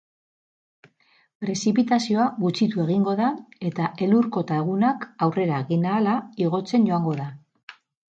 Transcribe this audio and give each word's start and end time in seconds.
Prezipitazioa 1.43 2.23
gutxitu 2.45 2.81
egingo 2.83 3.13
da 3.19 3.27
eta 3.71 3.89
elur-kota 4.05 4.57
egunak 4.63 5.05
aurrera 5.27 5.61
egin 5.65 5.85
ahala 5.91 6.17
igotzen 6.47 6.89
joango 6.89 7.15
da. 7.21 7.29